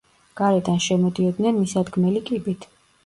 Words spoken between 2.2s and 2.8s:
კიბით.